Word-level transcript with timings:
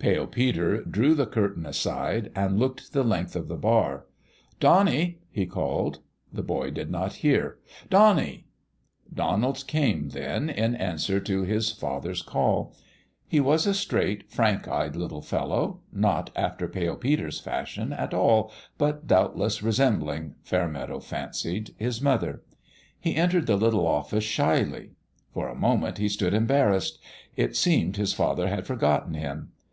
Pale 0.00 0.28
Peter 0.28 0.84
drew 0.84 1.14
the 1.14 1.26
curtain 1.26 1.66
aside 1.66 2.30
and 2.34 2.58
looked 2.58 2.92
the 2.92 3.02
length 3.02 3.34
of 3.34 3.48
the 3.48 3.56
bar." 3.56 4.06
Donnie!" 4.60 5.18
he 5.30 5.44
called. 5.44 6.00
The 6.32 6.42
boy 6.42 6.70
did 6.70 6.88
not 6.90 7.14
hear." 7.14 7.58
Donnie!" 7.90 8.46
Donald 9.22 9.64
came, 9.66 10.10
then, 10.10 10.50
in 10.50 10.76
answer 10.76 11.18
to 11.20 11.42
his 11.42 11.72
father's 11.72 12.20
68 12.20 12.32
PALE 12.32 12.40
PErER'S 12.40 12.52
GAME 12.52 12.64
call. 12.64 12.76
He 13.26 13.40
was 13.40 13.66
a 13.66 13.74
straight, 13.74 14.30
frank 14.30 14.68
eyed 14.68 14.94
little 14.94 15.22
fellow, 15.22 15.80
not 15.92 16.30
after 16.36 16.68
Pale 16.68 16.96
Peter's 16.96 17.40
fashion, 17.40 17.92
at 17.92 18.14
all, 18.14 18.52
but 18.78 19.06
doubt 19.08 19.36
less 19.36 19.62
resembling, 19.62 20.36
Fairmeadow 20.44 21.00
fancied, 21.00 21.74
his 21.76 22.00
mother. 22.00 22.42
He 23.00 23.16
entered 23.16 23.46
the 23.46 23.56
little 23.56 23.86
office 23.86 24.24
shyly. 24.24 24.92
For 25.32 25.48
a 25.48 25.56
moment 25.56 25.98
he 25.98 26.08
stood 26.08 26.34
embarrassed. 26.34 27.00
It 27.36 27.56
seemed 27.56 27.96
his 27.96 28.12
father 28.12 28.48
had 28.48 28.66
forgotten 28.66 29.14
him. 29.14 29.50